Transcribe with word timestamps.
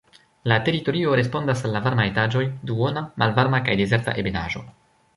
La 0.51 0.55
teritorio 0.69 1.11
respondas 1.19 1.61
al 1.69 1.77
la 1.79 1.83
varma 1.89 2.07
etaĝoj, 2.13 2.43
duona, 2.73 3.07
malvarma 3.25 3.63
kaj 3.69 3.81
dezerta 3.85 4.21
ebenaĵo. 4.25 4.69